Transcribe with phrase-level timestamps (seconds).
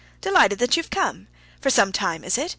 [0.19, 1.27] "Delighted that you've come.
[1.61, 2.49] For some time, is it?